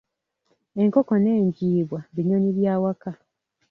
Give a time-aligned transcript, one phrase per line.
[0.81, 3.09] Enkoko n'enjiibwa binyonyi by'awaka.